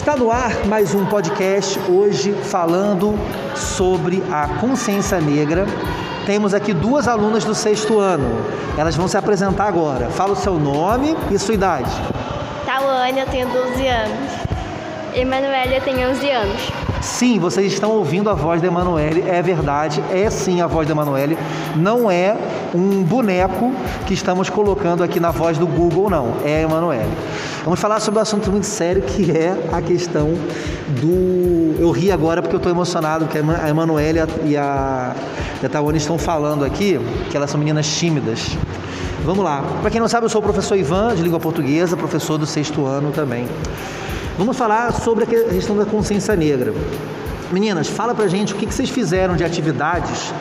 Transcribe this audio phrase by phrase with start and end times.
[0.00, 3.18] Está no ar mais um podcast hoje falando
[3.56, 5.66] sobre a consciência negra.
[6.24, 8.40] Temos aqui duas alunas do sexto ano.
[8.78, 10.08] Elas vão se apresentar agora.
[10.08, 11.90] Fala o seu nome e sua idade.
[12.64, 14.30] Tawane, eu tenho 12 anos.
[15.16, 16.87] Emanuele, eu tenho 11 anos.
[17.00, 20.92] Sim, vocês estão ouvindo a voz da Emanuele, é verdade, é sim a voz da
[20.92, 21.38] Emanuele,
[21.76, 22.36] não é
[22.74, 23.72] um boneco
[24.06, 27.10] que estamos colocando aqui na voz do Google, não, é a Emanuele.
[27.64, 30.30] Vamos falar sobre um assunto muito sério que é a questão
[31.00, 31.76] do.
[31.78, 35.14] Eu ri agora porque eu estou emocionado, porque a Emanuele e a,
[35.62, 36.98] e a Tawane estão falando aqui
[37.30, 38.56] que elas são meninas tímidas.
[39.24, 39.62] Vamos lá.
[39.80, 42.86] Para quem não sabe, eu sou o professor Ivan, de língua portuguesa, professor do sexto
[42.86, 43.46] ano também.
[44.38, 46.72] Vamos falar sobre a questão da consciência negra.
[47.50, 50.32] Meninas, fala pra gente o que vocês fizeram de atividades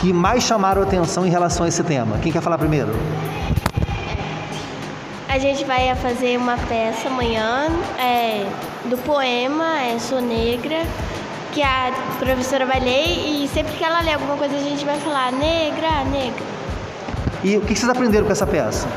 [0.00, 2.16] que mais chamaram a atenção em relação a esse tema.
[2.22, 2.88] Quem quer falar primeiro?
[5.28, 7.66] A gente vai fazer uma peça amanhã
[7.98, 8.46] é,
[8.86, 10.80] do poema é, Sou Negra,
[11.52, 14.98] que a professora vai ler e sempre que ela lê alguma coisa a gente vai
[15.00, 16.42] falar negra, negra.
[17.42, 18.88] E o que vocês aprenderam com essa peça?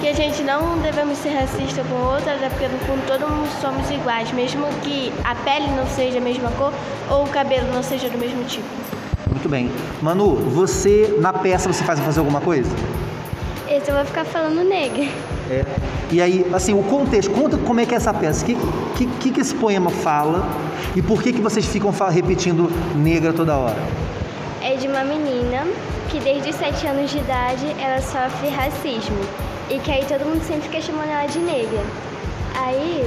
[0.00, 3.90] Que a gente não devemos ser racista com outras, é porque no fundo todos somos
[3.90, 6.72] iguais, mesmo que a pele não seja a mesma cor
[7.10, 8.66] ou o cabelo não seja do mesmo tipo.
[9.28, 9.70] Muito bem.
[10.00, 12.70] Manu, você na peça você faz fazer alguma coisa?
[13.68, 15.06] Esse eu vou ficar falando negra.
[15.50, 15.64] É.
[16.10, 18.44] E aí, assim, o contexto, conta como é que é essa peça.
[18.44, 20.48] O que, que, que esse poema fala
[20.96, 23.76] e por que, que vocês ficam repetindo negra toda hora?
[24.62, 25.66] É de uma menina
[26.10, 29.20] que desde os sete anos de idade ela sofre racismo.
[29.68, 31.84] E que aí todo mundo sempre fica chamando ela de negra.
[32.56, 33.04] Aí,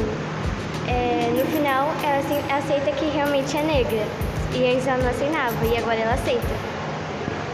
[0.87, 4.05] é, no final, ela aceita que realmente é negra.
[4.53, 6.72] E antes ela não aceitava, e agora ela aceita.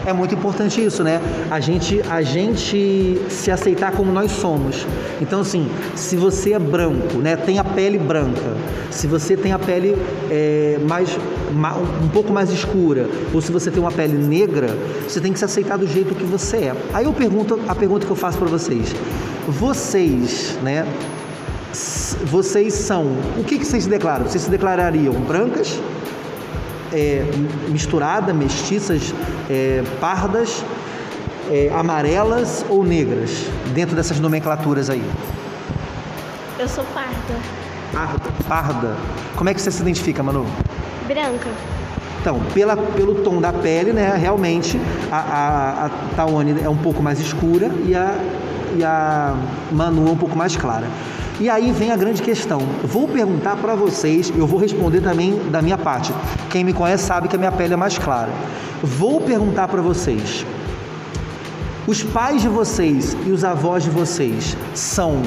[0.05, 1.21] É muito importante isso, né?
[1.51, 4.85] A gente, a gente se aceitar como nós somos.
[5.21, 8.55] Então, assim, se você é branco, né, tem a pele branca,
[8.89, 9.95] se você tem a pele
[10.29, 11.09] é, mais,
[12.03, 14.69] um pouco mais escura, ou se você tem uma pele negra,
[15.07, 16.75] você tem que se aceitar do jeito que você é.
[16.93, 18.95] Aí eu pergunto, a pergunta que eu faço para vocês:
[19.47, 20.87] vocês, né?
[22.25, 23.05] Vocês são,
[23.37, 24.25] o que, que vocês se declaram?
[24.25, 25.79] Vocês se declarariam brancas,
[26.93, 27.23] é,
[27.67, 29.13] misturada, mestiças,
[29.49, 30.63] é, pardas,
[31.49, 35.03] é, amarelas ou negras, dentro dessas nomenclaturas aí?
[36.57, 37.35] Eu sou parda.
[37.93, 38.29] Parda?
[38.47, 38.97] Parda.
[39.35, 40.45] Como é que você se identifica, Manu?
[41.07, 41.49] Branca.
[42.21, 44.79] Então, pela, pelo tom da pele, né, realmente
[45.09, 48.13] a, a, a Tawane é um pouco mais escura e a,
[48.75, 49.35] e a
[49.71, 50.87] Manu é um pouco mais clara.
[51.39, 52.59] E aí vem a grande questão.
[52.83, 56.13] Vou perguntar para vocês, eu vou responder também da minha parte.
[56.49, 58.29] Quem me conhece sabe que a minha pele é mais clara.
[58.83, 60.45] Vou perguntar para vocês.
[61.87, 65.21] Os pais de vocês e os avós de vocês são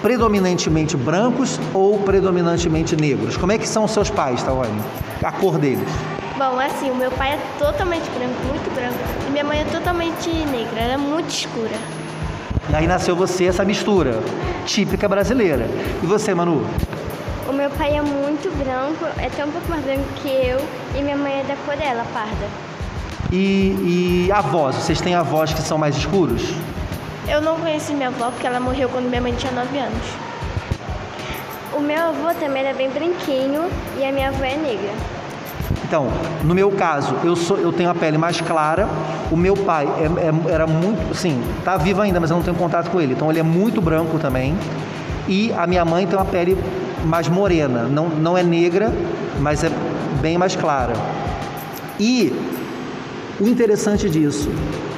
[0.00, 3.36] predominantemente brancos ou predominantemente negros?
[3.36, 4.80] Como é que são os seus pais, Tawane?
[5.24, 5.88] A cor deles?
[6.38, 10.30] Bom, assim, o meu pai é totalmente branco, muito branco, e minha mãe é totalmente
[10.30, 11.97] negra, ela é muito escura.
[12.70, 14.20] E aí nasceu você essa mistura
[14.66, 15.66] típica brasileira.
[16.02, 16.66] E você, Manu?
[17.48, 20.60] O meu pai é muito branco, é até um pouco mais branco que eu,
[20.94, 22.46] e minha mãe é da cor dela, parda.
[23.32, 26.42] E, e avós, vocês têm avós que são mais escuros?
[27.26, 30.06] Eu não conheci minha avó porque ela morreu quando minha mãe tinha 9 anos.
[31.74, 35.17] O meu avô também era bem branquinho e a minha avó é negra.
[35.88, 36.06] Então,
[36.44, 38.86] no meu caso, eu, sou, eu tenho a pele mais clara.
[39.30, 42.56] O meu pai é, é, era muito, sim, tá vivo ainda, mas eu não tenho
[42.56, 43.14] contato com ele.
[43.14, 44.54] Então, ele é muito branco também.
[45.26, 46.58] E a minha mãe tem uma pele
[47.04, 48.92] mais morena, não, não é negra,
[49.40, 49.70] mas é
[50.20, 50.92] bem mais clara.
[51.98, 52.34] E
[53.40, 54.50] o interessante disso,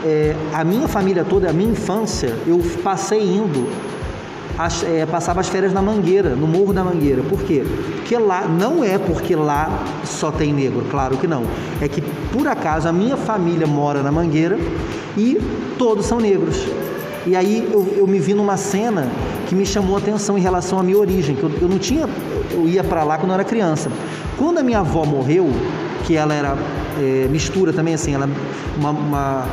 [0.04, 3.68] é, a minha família toda, a minha infância, eu passei indo
[4.64, 7.22] as, é, passava as férias na Mangueira, no Morro da Mangueira.
[7.22, 7.64] Por quê?
[7.96, 11.44] Porque lá, não é porque lá só tem negro, claro que não.
[11.80, 14.58] É que, por acaso, a minha família mora na Mangueira
[15.16, 15.38] e
[15.78, 16.56] todos são negros.
[17.26, 19.08] E aí eu, eu me vi numa cena
[19.48, 22.08] que me chamou a atenção em relação à minha origem, que eu, eu não tinha,
[22.50, 23.90] eu ia para lá quando eu era criança.
[24.38, 25.50] Quando a minha avó morreu,
[26.06, 26.56] que ela era
[26.98, 28.28] é, mistura também, assim, ela
[28.76, 29.46] uma, uma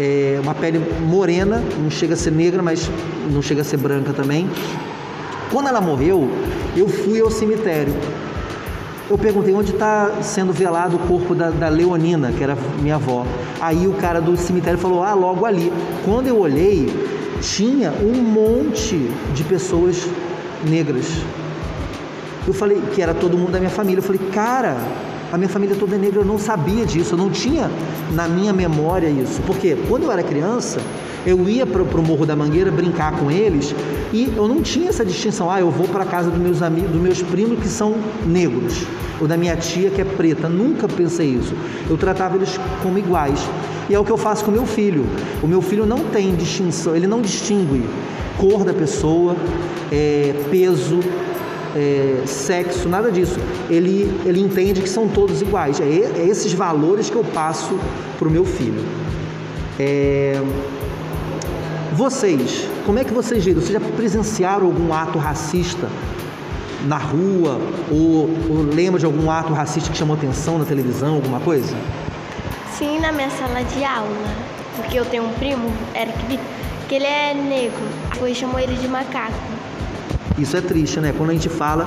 [0.00, 2.90] é, uma pele morena, não chega a ser negra, mas
[3.30, 4.48] não chega a ser branca também.
[5.52, 6.30] Quando ela morreu,
[6.74, 7.92] eu fui ao cemitério.
[9.10, 13.26] Eu perguntei onde está sendo velado o corpo da, da, Leonina, que era minha avó.
[13.60, 15.70] Aí o cara do cemitério falou: Ah, logo ali.
[16.04, 16.88] Quando eu olhei,
[17.42, 18.96] tinha um monte
[19.34, 20.08] de pessoas
[20.66, 21.06] negras.
[22.46, 23.98] Eu falei que era todo mundo da minha família.
[23.98, 24.76] Eu falei, cara,
[25.32, 27.70] a minha família toda é negra, eu não sabia disso, eu não tinha
[28.12, 29.40] na minha memória isso.
[29.46, 30.80] Porque quando eu era criança,
[31.24, 33.74] Eu ia para o Morro da Mangueira brincar com eles
[34.10, 35.50] e eu não tinha essa distinção.
[35.50, 37.94] Ah, eu vou para a casa dos meus amigos, dos meus primos que são
[38.24, 38.86] negros,
[39.20, 40.48] ou da minha tia que é preta.
[40.48, 41.54] Nunca pensei isso.
[41.90, 43.38] Eu tratava eles como iguais.
[43.90, 45.04] E é o que eu faço com meu filho.
[45.42, 47.84] O meu filho não tem distinção, ele não distingue
[48.38, 49.36] cor da pessoa,
[49.92, 51.00] é, peso,
[51.76, 53.38] é, sexo, nada disso.
[53.68, 55.80] Ele, ele entende que são todos iguais.
[55.80, 57.78] É, é esses valores que eu passo
[58.18, 58.84] para o meu filho.
[59.78, 60.40] É,
[61.92, 63.60] vocês, como é que vocês viram?
[63.60, 65.88] Vocês já presenciaram algum ato racista
[66.86, 67.60] na rua?
[67.90, 71.76] Ou, ou lembra de algum ato racista que chamou atenção na televisão, alguma coisa?
[72.76, 74.10] Sim, na minha sala de aula.
[74.76, 76.44] Porque eu tenho um primo, Eric Vitor,
[76.88, 77.82] que ele é negro.
[78.12, 79.59] Depois chamou ele de macaco.
[80.40, 81.12] Isso é triste, né?
[81.16, 81.86] Quando a gente fala,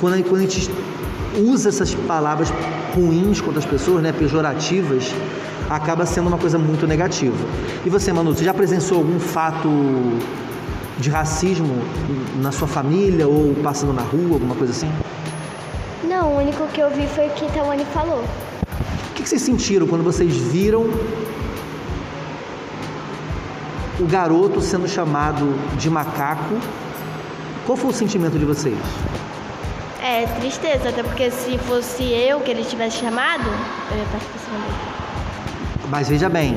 [0.00, 0.68] quando a, quando a gente
[1.38, 2.52] usa essas palavras
[2.94, 5.14] ruins contra as pessoas, né, pejorativas,
[5.70, 7.36] acaba sendo uma coisa muito negativa.
[7.84, 9.68] E você, Manu, você já presenciou algum fato
[10.98, 11.76] de racismo
[12.40, 14.90] na sua família ou passando na rua, alguma coisa assim?
[16.08, 18.24] Não, o único que eu vi foi o que Tawane falou.
[19.10, 20.88] O que vocês sentiram quando vocês viram
[23.98, 26.56] o garoto sendo chamado de macaco
[27.66, 28.78] qual foi o sentimento de vocês?
[30.00, 33.44] É tristeza, até porque se fosse eu que ele tivesse chamado,
[33.90, 34.96] eu ia estar dele.
[35.90, 36.56] Mas veja bem,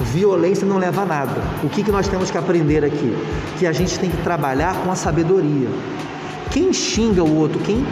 [0.00, 1.42] violência não leva a nada.
[1.62, 3.16] O que, que nós temos que aprender aqui?
[3.58, 5.68] Que a gente tem que trabalhar com a sabedoria.
[6.50, 7.84] Quem xinga o outro, quem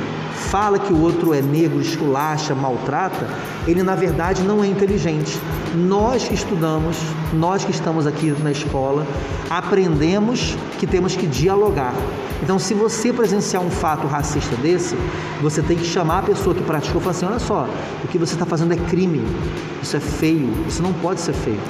[0.51, 3.29] fala que o outro é negro, esculacha, maltrata,
[3.67, 5.39] ele na verdade não é inteligente.
[5.75, 6.97] Nós que estudamos,
[7.33, 9.07] nós que estamos aqui na escola,
[9.51, 11.95] aprendemos que temos que dialogar.
[12.43, 14.97] Então, se você presenciar um fato racista desse,
[15.43, 17.69] você tem que chamar a pessoa que praticou e falar assim: olha só,
[18.05, 19.23] o que você está fazendo é crime,
[19.83, 21.61] isso é feio, isso não pode ser feio.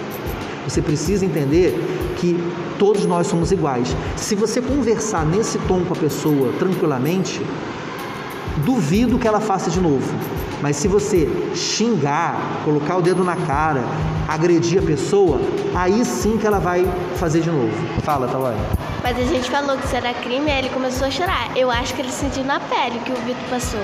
[0.68, 1.74] Você precisa entender
[2.18, 2.36] que
[2.78, 3.96] todos nós somos iguais.
[4.16, 7.40] Se você conversar nesse tom com a pessoa tranquilamente,
[8.64, 10.12] duvido que ela faça de novo.
[10.60, 13.84] Mas se você xingar, colocar o dedo na cara,
[14.26, 15.40] agredir a pessoa,
[15.74, 16.84] aí sim que ela vai
[17.16, 17.72] fazer de novo.
[18.02, 18.56] Fala, Tawai.
[19.02, 21.56] Mas a gente falou que isso era crime e ele começou a chorar.
[21.56, 23.80] Eu acho que ele sentiu na pele o que o Vitor passou.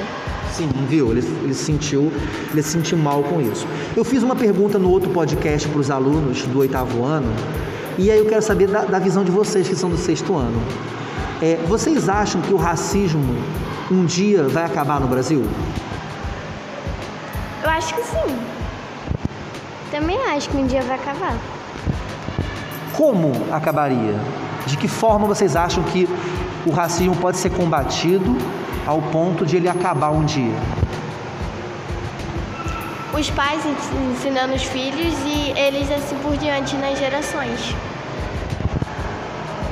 [0.52, 1.12] Sim, viu?
[1.12, 2.12] Ele, ele sentiu,
[2.52, 3.66] ele sentiu mal com isso.
[3.96, 7.32] Eu fiz uma pergunta no outro podcast para os alunos do oitavo ano,
[7.96, 10.60] e aí eu quero saber da, da visão de vocês que são do sexto ano.
[11.40, 13.36] É, vocês acham que o racismo
[13.90, 15.46] um dia vai acabar no Brasil?
[17.62, 18.38] Eu acho que sim.
[19.90, 21.36] Também acho que um dia vai acabar.
[22.96, 24.18] Como acabaria?
[24.66, 26.08] De que forma vocês acham que
[26.66, 28.36] o racismo pode ser combatido
[28.86, 30.54] ao ponto de ele acabar um dia?
[33.18, 33.62] Os pais
[34.12, 37.74] ensinando os filhos e eles assim por diante nas gerações.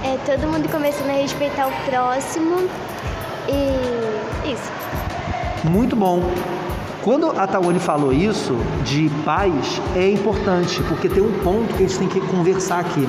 [0.04, 2.68] É todo mundo começando a respeitar o próximo
[3.48, 4.70] e isso.
[5.64, 6.22] Muito bom.
[7.02, 11.88] Quando a Tawane falou isso de pais, é importante, porque tem um ponto que a
[11.88, 13.08] gente tem que conversar aqui.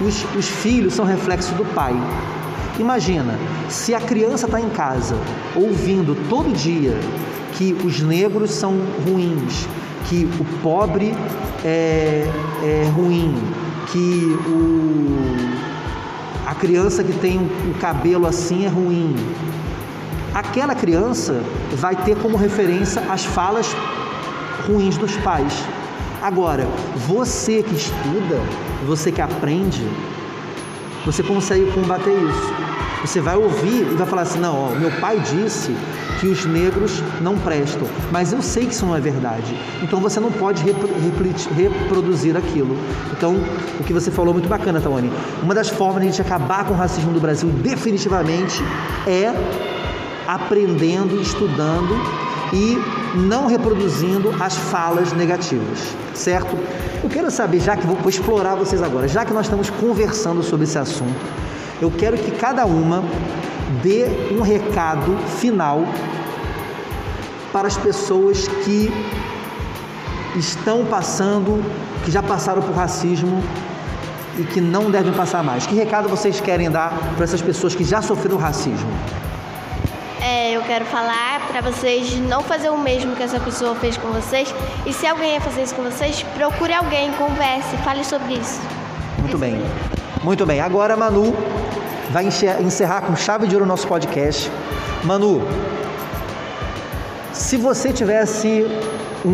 [0.00, 1.92] Os, os filhos são reflexo do pai.
[2.78, 3.36] Imagina,
[3.68, 5.16] se a criança está em casa
[5.56, 6.96] ouvindo todo dia
[7.54, 9.66] que os negros são ruins,
[10.08, 11.12] que o pobre
[11.64, 12.24] é,
[12.62, 13.34] é ruim,
[13.88, 15.16] que o,
[16.46, 19.16] a criança que tem o cabelo assim é ruim.
[20.32, 21.42] Aquela criança
[21.72, 23.74] vai ter como referência as falas
[24.68, 25.52] ruins dos pais.
[26.22, 26.68] Agora,
[27.08, 28.40] você que estuda,
[28.86, 29.84] você que aprende,
[31.04, 32.67] você consegue combater isso.
[33.02, 35.74] Você vai ouvir e vai falar assim: não, ó, meu pai disse
[36.20, 39.56] que os negros não prestam, mas eu sei que isso não é verdade.
[39.82, 42.76] Então você não pode reproduzir aquilo.
[43.12, 43.36] Então,
[43.78, 45.12] o que você falou é muito bacana, Tawane.
[45.42, 48.62] Uma das formas de a gente acabar com o racismo do Brasil definitivamente
[49.06, 49.32] é
[50.26, 51.96] aprendendo, estudando
[52.52, 52.78] e
[53.14, 56.56] não reproduzindo as falas negativas, certo?
[57.02, 60.42] Eu quero saber, já que vou, vou explorar vocês agora, já que nós estamos conversando
[60.42, 61.14] sobre esse assunto,
[61.80, 63.04] eu quero que cada uma
[63.82, 65.84] dê um recado final
[67.52, 68.92] para as pessoas que
[70.36, 71.64] estão passando,
[72.04, 73.42] que já passaram por racismo
[74.38, 75.66] e que não devem passar mais.
[75.66, 78.88] Que recado vocês querem dar para essas pessoas que já sofreram racismo?
[80.20, 84.08] É, eu quero falar para vocês não fazer o mesmo que essa pessoa fez com
[84.08, 84.52] vocês.
[84.84, 88.60] E se alguém ia fazer isso com vocês, procure alguém, converse, fale sobre isso.
[89.18, 89.60] Muito bem.
[90.22, 90.60] Muito bem.
[90.60, 91.34] Agora, Manu
[92.10, 92.26] vai
[92.60, 94.50] encerrar com chave de ouro o nosso podcast.
[95.04, 95.42] Manu,
[97.32, 98.66] se você tivesse
[99.24, 99.28] um,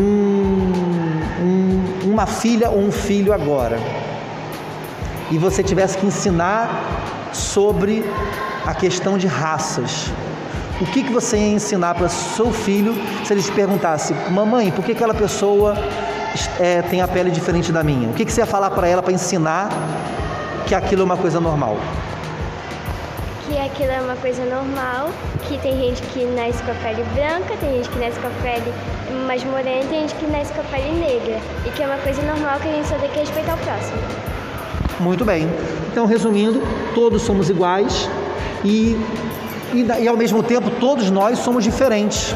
[1.41, 3.79] um, uma filha ou um filho agora,
[5.31, 6.69] e você tivesse que ensinar
[7.33, 8.05] sobre
[8.67, 10.11] a questão de raças,
[10.81, 14.85] o que, que você ia ensinar para seu filho se ele te perguntasse, mamãe, por
[14.85, 15.77] que aquela pessoa
[16.59, 18.11] é, tem a pele diferente da minha?
[18.11, 19.69] O que, que você ia falar para ela para ensinar
[20.67, 21.79] que aquilo é uma coisa normal?
[23.47, 25.11] Que aquilo é uma coisa normal,
[25.47, 28.43] que tem gente que nasce com a pele branca, tem gente que nasce com a
[28.43, 28.73] pele
[29.27, 31.39] mais morena, tem gente que nasce com a pele negra.
[31.67, 33.99] E que é uma coisa normal que a gente só tem que respeitar o próximo.
[35.01, 35.49] Muito bem.
[35.91, 36.63] Então, resumindo,
[36.95, 38.09] todos somos iguais
[38.65, 38.97] e,
[39.73, 42.35] e, e ao mesmo tempo todos nós somos diferentes.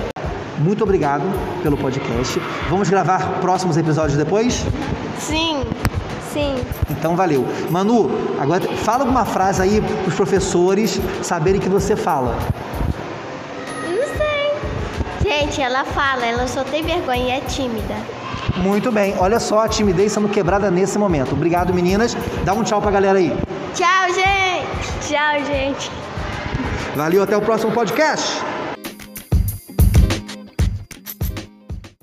[0.59, 1.23] Muito obrigado
[1.63, 2.41] pelo podcast.
[2.69, 4.65] Vamos gravar próximos episódios depois?
[5.19, 5.63] Sim.
[6.39, 6.55] Sim.
[6.89, 7.45] Então valeu.
[7.69, 8.09] Manu,
[8.41, 12.39] agora fala alguma frase aí para os professores saberem que você fala.
[13.89, 15.31] Não sei.
[15.31, 17.97] Gente, ela fala, ela só tem vergonha e é tímida.
[18.57, 19.17] Muito bem.
[19.19, 21.33] Olha só a timidez sendo quebrada nesse momento.
[21.33, 22.17] Obrigado, meninas.
[22.45, 23.37] Dá um tchau pra galera aí.
[23.75, 25.09] Tchau, gente.
[25.09, 25.91] Tchau, gente.
[26.95, 28.41] Valeu, até o próximo podcast.